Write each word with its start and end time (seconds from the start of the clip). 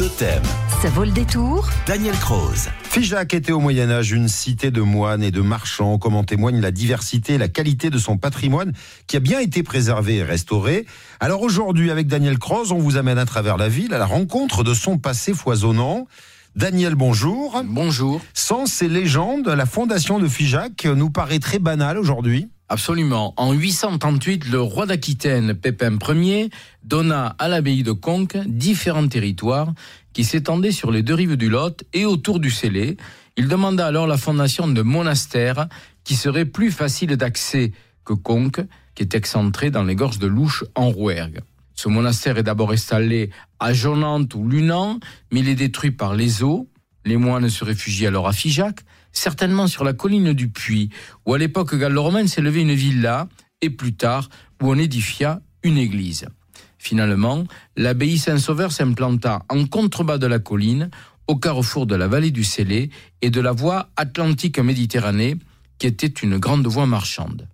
Totem. 0.00 0.42
Ça 0.80 0.88
vaut 0.88 1.04
le 1.04 1.10
détour. 1.10 1.68
Daniel 1.86 2.14
Croze. 2.14 2.70
Figeac 2.84 3.34
était 3.34 3.52
au 3.52 3.60
Moyen 3.60 3.90
Âge 3.90 4.12
une 4.12 4.28
cité 4.28 4.70
de 4.70 4.80
moines 4.80 5.22
et 5.22 5.30
de 5.30 5.42
marchands, 5.42 5.98
comme 5.98 6.14
en 6.14 6.24
témoigne 6.24 6.58
la 6.58 6.70
diversité 6.70 7.34
et 7.34 7.38
la 7.38 7.48
qualité 7.48 7.90
de 7.90 7.98
son 7.98 8.16
patrimoine 8.16 8.72
qui 9.06 9.18
a 9.18 9.20
bien 9.20 9.40
été 9.40 9.62
préservé 9.62 10.16
et 10.16 10.22
restauré. 10.22 10.86
Alors 11.20 11.42
aujourd'hui, 11.42 11.90
avec 11.90 12.06
Daniel 12.06 12.38
Croze, 12.38 12.72
on 12.72 12.78
vous 12.78 12.96
amène 12.96 13.18
à 13.18 13.26
travers 13.26 13.58
la 13.58 13.68
ville 13.68 13.92
à 13.92 13.98
la 13.98 14.06
rencontre 14.06 14.64
de 14.64 14.72
son 14.72 14.96
passé 14.96 15.34
foisonnant. 15.34 16.06
Daniel, 16.56 16.94
bonjour. 16.94 17.62
Bonjour. 17.66 18.22
Sans 18.32 18.64
ces 18.64 18.88
légendes, 18.88 19.48
la 19.48 19.66
fondation 19.66 20.18
de 20.18 20.28
Figeac 20.28 20.86
nous 20.86 21.10
paraît 21.10 21.40
très 21.40 21.58
banale 21.58 21.98
aujourd'hui. 21.98 22.48
Absolument. 22.72 23.34
En 23.36 23.52
838, 23.52 24.48
le 24.48 24.60
roi 24.60 24.86
d'Aquitaine, 24.86 25.54
Pépin 25.54 25.98
Ier, 26.14 26.50
donna 26.84 27.34
à 27.40 27.48
l'abbaye 27.48 27.82
de 27.82 27.90
Conques 27.90 28.38
différents 28.46 29.08
territoires 29.08 29.74
qui 30.12 30.22
s'étendaient 30.22 30.70
sur 30.70 30.92
les 30.92 31.02
deux 31.02 31.14
rives 31.14 31.36
du 31.36 31.48
Lot 31.48 31.82
et 31.92 32.04
autour 32.04 32.38
du 32.38 32.48
Célé. 32.48 32.96
Il 33.36 33.48
demanda 33.48 33.88
alors 33.88 34.06
la 34.06 34.16
fondation 34.16 34.68
de 34.68 34.82
monastères 34.82 35.66
qui 36.04 36.14
seraient 36.14 36.44
plus 36.44 36.70
faciles 36.70 37.16
d'accès 37.16 37.72
que 38.04 38.12
Conques, 38.12 38.62
qui 38.94 39.02
est 39.02 39.16
excentré 39.16 39.72
dans 39.72 39.82
les 39.82 39.96
gorges 39.96 40.20
de 40.20 40.28
Louche 40.28 40.62
en 40.76 40.90
Rouergue. 40.90 41.40
Ce 41.74 41.88
monastère 41.88 42.38
est 42.38 42.44
d'abord 42.44 42.70
installé 42.70 43.30
à 43.58 43.72
Jonante 43.72 44.32
ou 44.36 44.46
Lunan, 44.48 45.00
mais 45.32 45.40
il 45.40 45.48
est 45.48 45.56
détruit 45.56 45.90
par 45.90 46.14
les 46.14 46.44
eaux. 46.44 46.68
Les 47.04 47.16
moines 47.16 47.48
se 47.48 47.64
réfugient 47.64 48.06
alors 48.06 48.28
à 48.28 48.32
Figeac, 48.32 48.84
certainement 49.12 49.66
sur 49.66 49.84
la 49.84 49.92
colline 49.92 50.32
du 50.32 50.48
Puy, 50.48 50.90
où 51.26 51.34
à 51.34 51.38
l'époque 51.38 51.74
gallo-romaine 51.74 52.28
s'élevait 52.28 52.62
une 52.62 52.74
villa, 52.74 53.28
et 53.60 53.70
plus 53.70 53.94
tard, 53.94 54.28
où 54.62 54.70
on 54.70 54.78
édifia 54.78 55.40
une 55.62 55.78
église. 55.78 56.26
Finalement, 56.78 57.44
l'abbaye 57.76 58.16
Saint-Sauveur 58.18 58.72
s'implanta 58.72 59.42
en 59.48 59.66
contrebas 59.66 60.18
de 60.18 60.26
la 60.26 60.38
colline, 60.38 60.90
au 61.26 61.36
carrefour 61.36 61.86
de 61.86 61.94
la 61.94 62.08
vallée 62.08 62.30
du 62.30 62.42
Célé 62.42 62.90
et 63.22 63.30
de 63.30 63.40
la 63.40 63.52
voie 63.52 63.90
Atlantique-Méditerranée, 63.96 65.36
qui 65.78 65.86
était 65.86 66.06
une 66.06 66.38
grande 66.38 66.66
voie 66.66 66.86
marchande. 66.86 67.46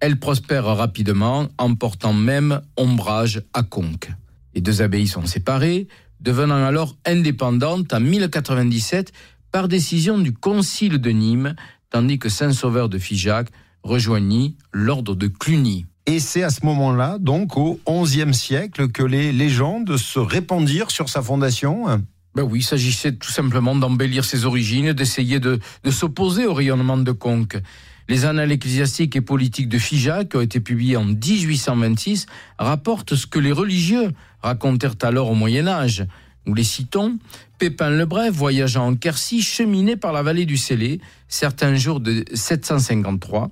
Elle 0.00 0.18
prospère 0.18 0.66
rapidement, 0.66 1.48
emportant 1.58 2.12
même 2.12 2.60
ombrage 2.76 3.42
à 3.54 3.62
Conques. 3.62 4.10
Les 4.54 4.60
deux 4.60 4.82
abbayes 4.82 5.06
sont 5.06 5.26
séparées, 5.26 5.88
devenant 6.20 6.64
alors 6.64 6.96
indépendantes 7.06 7.92
en 7.92 8.00
1097 8.00 9.12
par 9.54 9.68
décision 9.68 10.18
du 10.18 10.32
concile 10.32 10.98
de 10.98 11.10
Nîmes, 11.10 11.54
tandis 11.88 12.18
que 12.18 12.28
Saint-Sauveur 12.28 12.88
de 12.88 12.98
Figeac 12.98 13.46
rejoignit 13.84 14.56
l'ordre 14.72 15.14
de 15.14 15.28
Cluny. 15.28 15.86
Et 16.06 16.18
c'est 16.18 16.42
à 16.42 16.50
ce 16.50 16.66
moment-là, 16.66 17.18
donc 17.20 17.56
au 17.56 17.78
XIe 17.86 18.34
siècle, 18.34 18.88
que 18.88 19.04
les 19.04 19.30
légendes 19.30 19.96
se 19.96 20.18
répandirent 20.18 20.90
sur 20.90 21.08
sa 21.08 21.22
fondation 21.22 22.02
ben 22.34 22.42
oui, 22.42 22.58
il 22.58 22.62
s'agissait 22.64 23.12
tout 23.12 23.30
simplement 23.30 23.76
d'embellir 23.76 24.24
ses 24.24 24.44
origines, 24.44 24.92
d'essayer 24.92 25.38
de, 25.38 25.60
de 25.84 25.90
s'opposer 25.92 26.46
au 26.46 26.52
rayonnement 26.52 26.96
de 26.96 27.12
Conques. 27.12 27.58
Les 28.08 28.24
annales 28.24 28.50
ecclésiastiques 28.50 29.14
et 29.14 29.20
politiques 29.20 29.68
de 29.68 29.78
Figeac, 29.78 30.30
qui 30.30 30.36
ont 30.36 30.40
été 30.40 30.58
publiées 30.58 30.96
en 30.96 31.04
1826, 31.04 32.26
rapportent 32.58 33.14
ce 33.14 33.28
que 33.28 33.38
les 33.38 33.52
religieux 33.52 34.10
racontèrent 34.42 34.96
alors 35.02 35.30
au 35.30 35.36
Moyen 35.36 35.68
Âge. 35.68 36.08
Nous 36.46 36.54
les 36.54 36.64
citons. 36.64 37.18
Pépin 37.58 37.90
le 37.90 38.04
Bref, 38.04 38.34
voyageant 38.34 38.88
en 38.88 38.94
Quercy, 38.96 39.42
cheminait 39.42 39.96
par 39.96 40.12
la 40.12 40.22
vallée 40.22 40.44
du 40.44 40.56
Célé, 40.56 41.00
certains 41.28 41.74
jours 41.74 42.00
de 42.00 42.24
753, 42.34 43.50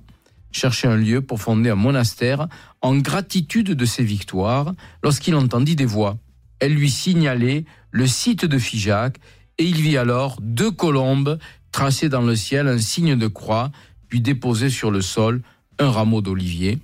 cherchait 0.51 0.87
un 0.87 0.97
lieu 0.97 1.21
pour 1.21 1.41
fonder 1.41 1.71
un 1.71 1.75
monastère 1.75 2.47
en 2.81 2.95
gratitude 2.97 3.71
de 3.71 3.85
ses 3.85 4.03
victoires, 4.03 4.73
lorsqu'il 5.01 5.35
entendit 5.35 5.75
des 5.75 5.85
voix. 5.85 6.17
Elle 6.59 6.73
lui 6.73 6.89
signalait 6.89 7.65
le 7.91 8.05
site 8.05 8.45
de 8.45 8.57
Figeac, 8.59 9.17
et 9.57 9.65
il 9.65 9.81
vit 9.81 9.97
alors 9.97 10.37
deux 10.41 10.71
colombes 10.71 11.39
tracer 11.71 12.09
dans 12.09 12.21
le 12.21 12.35
ciel 12.35 12.67
un 12.67 12.77
signe 12.77 13.17
de 13.17 13.27
croix, 13.27 13.71
puis 14.07 14.21
déposer 14.21 14.69
sur 14.69 14.91
le 14.91 15.01
sol 15.01 15.41
un 15.79 15.89
rameau 15.89 16.21
d'olivier. 16.21 16.79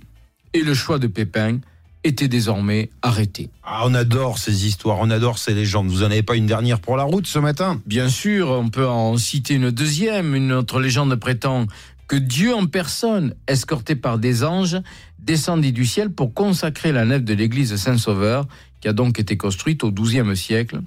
Et 0.52 0.62
le 0.62 0.74
choix 0.74 0.98
de 0.98 1.06
Pépin 1.06 1.60
était 2.04 2.28
désormais 2.28 2.90
arrêté. 3.02 3.50
Ah, 3.62 3.82
on 3.86 3.94
adore 3.94 4.38
ces 4.38 4.66
histoires, 4.66 4.98
on 5.00 5.10
adore 5.10 5.38
ces 5.38 5.54
légendes. 5.54 5.88
Vous 5.88 6.02
en 6.02 6.06
avez 6.06 6.22
pas 6.22 6.36
une 6.36 6.46
dernière 6.46 6.80
pour 6.80 6.96
la 6.96 7.04
route 7.04 7.26
ce 7.26 7.38
matin? 7.38 7.80
Bien 7.86 8.08
sûr, 8.08 8.50
on 8.50 8.68
peut 8.68 8.86
en 8.86 9.16
citer 9.16 9.54
une 9.54 9.70
deuxième. 9.70 10.34
Une 10.34 10.52
autre 10.52 10.80
légende 10.80 11.14
prétend 11.16 11.66
que 12.08 12.16
Dieu 12.16 12.54
en 12.54 12.66
personne, 12.66 13.34
escorté 13.46 13.94
par 13.94 14.18
des 14.18 14.42
anges, 14.42 14.78
descendit 15.18 15.72
du 15.72 15.84
ciel 15.84 16.10
pour 16.10 16.34
consacrer 16.34 16.90
la 16.90 17.04
nef 17.04 17.22
de 17.22 17.34
l'église 17.34 17.76
Saint-Sauveur, 17.76 18.48
qui 18.80 18.88
a 18.88 18.92
donc 18.92 19.18
été 19.18 19.36
construite 19.36 19.84
au 19.84 19.92
XIIe 19.92 20.36
siècle. 20.36 20.80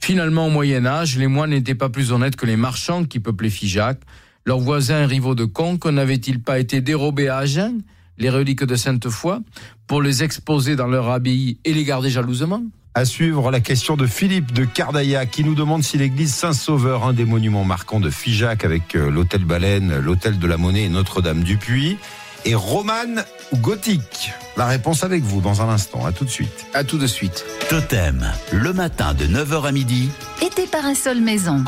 Finalement, 0.00 0.46
au 0.46 0.50
Moyen 0.50 0.86
Âge, 0.86 1.16
les 1.16 1.26
moines 1.26 1.50
n'étaient 1.50 1.74
pas 1.74 1.88
plus 1.88 2.12
honnêtes 2.12 2.36
que 2.36 2.46
les 2.46 2.56
marchands 2.56 3.04
qui 3.04 3.20
peuplaient 3.20 3.50
Figeac. 3.50 4.00
Leurs 4.44 4.60
voisins 4.60 5.06
rivaux 5.06 5.34
de 5.34 5.44
Conques 5.44 5.86
n'avaient-ils 5.86 6.42
pas 6.42 6.58
été 6.58 6.80
dérobés 6.80 7.28
à 7.28 7.38
Agen? 7.38 7.80
Les 8.18 8.30
reliques 8.30 8.64
de 8.64 8.76
Sainte-Foy, 8.76 9.40
pour 9.86 10.02
les 10.02 10.22
exposer 10.22 10.76
dans 10.76 10.86
leur 10.86 11.08
abbaye 11.10 11.58
et 11.64 11.72
les 11.72 11.84
garder 11.84 12.10
jalousement 12.10 12.62
à 12.94 13.04
suivre 13.04 13.52
la 13.52 13.60
question 13.60 13.96
de 13.96 14.06
Philippe 14.06 14.52
de 14.52 14.64
Cardaillac 14.64 15.30
qui 15.30 15.44
nous 15.44 15.54
demande 15.54 15.84
si 15.84 15.98
l'église 15.98 16.34
Saint-Sauveur, 16.34 17.04
un 17.04 17.12
des 17.12 17.24
monuments 17.24 17.62
marquants 17.62 18.00
de 18.00 18.10
Figeac 18.10 18.64
avec 18.64 18.96
euh, 18.96 19.08
l'hôtel 19.08 19.44
Baleine, 19.44 19.98
l'hôtel 19.98 20.36
de 20.36 20.46
la 20.48 20.56
Monnaie 20.56 20.84
et 20.84 20.88
Notre-Dame 20.88 21.44
du 21.44 21.58
Puy, 21.58 21.96
est 22.44 22.56
romane 22.56 23.24
ou 23.52 23.58
gothique? 23.58 24.32
La 24.56 24.66
réponse 24.66 25.04
avec 25.04 25.22
vous 25.22 25.40
dans 25.40 25.62
un 25.62 25.68
instant. 25.68 26.04
À 26.04 26.12
tout 26.12 26.24
de 26.24 26.30
suite. 26.30 26.66
À 26.74 26.82
tout 26.82 26.98
de 26.98 27.06
suite. 27.06 27.44
Totem, 27.68 28.32
le 28.52 28.72
matin 28.72 29.14
de 29.14 29.26
9h 29.26 29.68
à 29.68 29.72
midi. 29.72 30.10
Été 30.42 30.66
Parasol 30.66 31.20
Maison. 31.20 31.62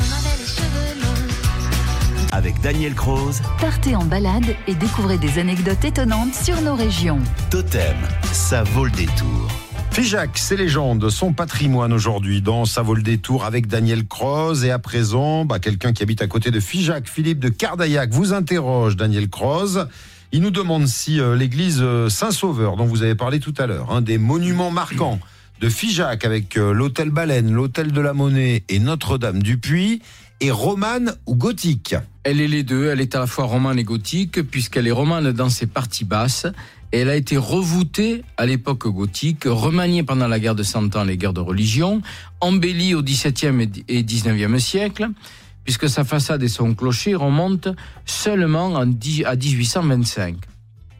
Avec 2.40 2.58
Daniel 2.62 2.94
Croze. 2.94 3.42
Partez 3.60 3.94
en 3.94 4.06
balade 4.06 4.56
et 4.66 4.74
découvrez 4.74 5.18
des 5.18 5.38
anecdotes 5.38 5.84
étonnantes 5.84 6.34
sur 6.34 6.58
nos 6.62 6.74
régions. 6.74 7.18
Totem, 7.50 7.98
ça 8.32 8.62
vaut 8.62 8.86
le 8.86 8.90
détour. 8.90 9.46
Figeac, 9.90 10.38
ses 10.38 10.56
légendes, 10.56 11.10
son 11.10 11.34
patrimoine 11.34 11.92
aujourd'hui 11.92 12.40
dans 12.40 12.64
Ça 12.64 12.80
vaut 12.80 12.94
le 12.94 13.02
détour 13.02 13.44
avec 13.44 13.66
Daniel 13.66 14.06
Croze. 14.06 14.64
Et 14.64 14.70
à 14.70 14.78
présent, 14.78 15.44
bah, 15.44 15.58
quelqu'un 15.58 15.92
qui 15.92 16.02
habite 16.02 16.22
à 16.22 16.28
côté 16.28 16.50
de 16.50 16.60
Figeac, 16.60 17.10
Philippe 17.10 17.40
de 17.40 17.50
Cardaillac, 17.50 18.08
vous 18.10 18.32
interroge 18.32 18.96
Daniel 18.96 19.28
Croze. 19.28 19.86
Il 20.32 20.40
nous 20.40 20.50
demande 20.50 20.86
si 20.86 21.20
euh, 21.20 21.36
l'église 21.36 21.80
euh, 21.82 22.08
Saint-Sauveur, 22.08 22.76
dont 22.76 22.86
vous 22.86 23.02
avez 23.02 23.16
parlé 23.16 23.38
tout 23.40 23.54
à 23.58 23.66
l'heure, 23.66 23.92
un 23.92 24.00
des 24.00 24.16
monuments 24.16 24.70
marquants 24.70 25.20
de 25.60 25.68
Figeac 25.68 26.24
avec 26.24 26.56
euh, 26.56 26.72
l'hôtel 26.72 27.10
Baleine, 27.10 27.52
l'hôtel 27.52 27.92
de 27.92 28.00
la 28.00 28.14
Monnaie 28.14 28.64
et 28.70 28.78
Notre-Dame 28.78 29.42
du 29.42 29.58
Puy, 29.58 30.00
est 30.40 30.50
romane 30.50 31.14
ou 31.26 31.36
gothique 31.36 31.94
Elle 32.24 32.40
est 32.40 32.48
les 32.48 32.62
deux, 32.62 32.88
elle 32.88 33.00
est 33.00 33.14
à 33.14 33.20
la 33.20 33.26
fois 33.26 33.44
romane 33.44 33.78
et 33.78 33.84
gothique, 33.84 34.42
puisqu'elle 34.42 34.86
est 34.86 34.92
romane 34.92 35.32
dans 35.32 35.50
ses 35.50 35.66
parties 35.66 36.04
basses. 36.04 36.46
Et 36.92 36.98
elle 36.98 37.08
a 37.08 37.14
été 37.14 37.36
revoutée 37.36 38.24
à 38.36 38.46
l'époque 38.46 38.88
gothique, 38.88 39.44
remaniée 39.44 40.02
pendant 40.02 40.26
la 40.26 40.40
guerre 40.40 40.56
de 40.56 40.64
Cent 40.64 40.96
Ans, 40.96 41.04
les 41.04 41.16
guerres 41.16 41.32
de 41.32 41.40
religion, 41.40 42.02
embellie 42.40 42.94
au 42.94 43.02
XVIIe 43.02 43.70
et 43.86 44.02
XIXe 44.02 44.62
siècle, 44.62 45.08
puisque 45.62 45.88
sa 45.88 46.04
façade 46.04 46.42
et 46.42 46.48
son 46.48 46.74
clocher 46.74 47.14
remontent 47.14 47.74
seulement 48.06 48.76
à 48.76 48.84
1825. 48.86 50.36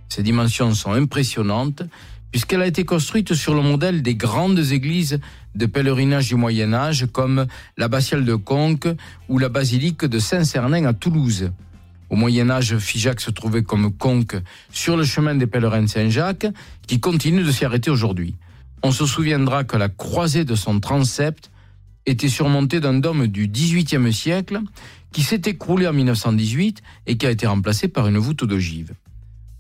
Ses 0.09 0.23
dimensions 0.23 0.75
sont 0.75 0.93
impressionnantes, 0.93 1.83
puisqu'elle 2.31 2.63
a 2.63 2.67
été 2.67 2.85
construite 2.85 3.35
sur 3.35 3.55
le 3.55 3.63
modèle 3.63 4.03
des 4.03 4.15
grandes 4.15 4.59
églises 4.59 5.19
de 5.55 5.67
pèlerinage 5.67 6.29
du 6.29 6.37
Moyen 6.37 6.73
Âge, 6.73 7.07
comme 7.13 7.47
l'abbatiale 7.77 8.25
de 8.25 8.35
Conques 8.35 8.89
ou 9.29 9.39
la 9.39 9.49
basilique 9.49 10.05
de 10.05 10.19
Saint-Cernin 10.19 10.85
à 10.85 10.93
Toulouse. 10.93 11.51
Au 12.09 12.17
Moyen 12.17 12.51
Âge, 12.51 12.77
Figeac 12.79 13.21
se 13.21 13.31
trouvait 13.31 13.63
comme 13.63 13.93
conque 13.93 14.37
sur 14.73 14.97
le 14.97 15.05
chemin 15.05 15.35
des 15.35 15.47
pèlerins 15.47 15.83
de 15.83 15.87
Saint-Jacques, 15.87 16.47
qui 16.87 16.99
continue 16.99 17.45
de 17.45 17.53
s'y 17.53 17.65
arrêter 17.65 17.91
aujourd'hui. 17.91 18.35
On 18.83 18.93
se 18.93 19.07
souviendra 19.07 19.65
que 19.65 19.77
la 19.77 19.89
croisée 19.89 20.45
de 20.45 20.55
son 20.55 20.81
transept 20.81 21.51
était 22.07 22.29
surmontée 22.29 22.81
d'un 22.81 22.95
dôme 22.95 23.27
du 23.27 23.47
XVIIIe 23.47 24.13
siècle, 24.13 24.61
qui 25.13 25.23
s'est 25.23 25.43
écroulé 25.47 25.87
en 25.87 25.93
1918 25.93 26.83
et 27.07 27.17
qui 27.17 27.27
a 27.27 27.31
été 27.31 27.47
remplacé 27.47 27.89
par 27.89 28.09
une 28.09 28.19
voûte 28.19 28.45
d'ogive. 28.45 28.95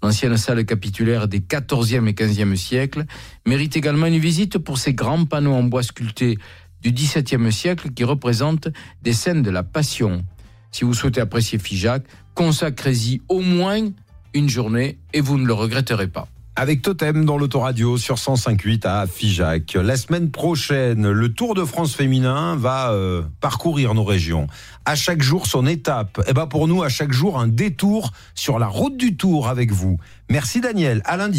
L'ancienne 0.02 0.36
salle 0.38 0.64
capitulaire 0.64 1.28
des 1.28 1.40
XIVe 1.40 2.08
et 2.08 2.14
XVe 2.14 2.54
siècles 2.54 3.04
mérite 3.46 3.76
également 3.76 4.06
une 4.06 4.18
visite 4.18 4.58
pour 4.58 4.78
ses 4.78 4.94
grands 4.94 5.26
panneaux 5.26 5.52
en 5.52 5.62
bois 5.62 5.82
sculptés 5.82 6.38
du 6.80 6.92
XVIIe 6.92 7.52
siècle 7.52 7.90
qui 7.90 8.04
représentent 8.04 8.68
des 9.02 9.12
scènes 9.12 9.42
de 9.42 9.50
la 9.50 9.62
Passion. 9.62 10.24
Si 10.70 10.84
vous 10.84 10.94
souhaitez 10.94 11.20
apprécier 11.20 11.58
Figeac, 11.58 12.04
consacrez-y 12.34 13.20
au 13.28 13.40
moins 13.40 13.90
une 14.32 14.48
journée 14.48 14.98
et 15.12 15.20
vous 15.20 15.36
ne 15.36 15.46
le 15.46 15.52
regretterez 15.52 16.08
pas. 16.08 16.28
Avec 16.56 16.82
Totem 16.82 17.24
dans 17.24 17.38
l'autoradio 17.38 17.96
sur 17.96 18.16
105.8 18.16 18.86
à 18.86 19.06
Figeac. 19.06 19.74
La 19.74 19.96
semaine 19.96 20.30
prochaine, 20.30 21.08
le 21.08 21.32
Tour 21.32 21.54
de 21.54 21.64
France 21.64 21.94
féminin 21.94 22.56
va 22.56 22.90
euh, 22.90 23.22
parcourir 23.40 23.94
nos 23.94 24.02
régions. 24.02 24.48
À 24.84 24.96
chaque 24.96 25.22
jour 25.22 25.46
son 25.46 25.66
étape. 25.66 26.18
Et 26.26 26.30
eh 26.30 26.32
ben 26.32 26.46
pour 26.46 26.66
nous, 26.66 26.82
à 26.82 26.88
chaque 26.88 27.12
jour 27.12 27.38
un 27.38 27.46
détour 27.46 28.12
sur 28.34 28.58
la 28.58 28.66
route 28.66 28.96
du 28.96 29.16
Tour 29.16 29.48
avec 29.48 29.70
vous. 29.70 29.98
Merci 30.28 30.60
Daniel. 30.60 31.02
À 31.04 31.16
lundi. 31.16 31.38